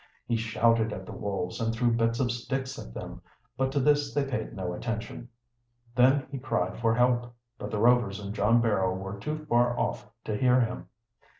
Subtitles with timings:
[0.25, 3.21] He shouted at the wolves and threw bits of sticks at them,
[3.55, 5.29] but to this they paid no attention.
[5.93, 10.09] Then he cried for help, but the Rovers and John Barrow were too far off
[10.23, 10.87] to hear him.